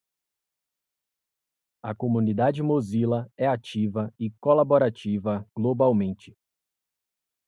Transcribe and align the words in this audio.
A 1.83 1.93
comunidade 1.93 2.63
Mozilla 2.63 3.31
é 3.37 3.45
ativa 3.47 4.11
e 4.17 4.31
colaborativa 4.41 5.47
globalmente. 5.55 6.35